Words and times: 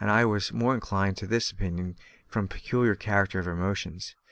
I 0.09 0.25
was 0.25 0.47
the 0.47 0.55
more 0.55 0.73
inclined 0.73 1.17
to 1.17 1.27
this 1.27 1.51
opinion 1.51 1.95
from 2.27 2.45
the 2.47 2.55
peculiar 2.55 2.95
character 2.95 3.37
of 3.37 3.45
her 3.45 3.55
motions. 3.55 4.15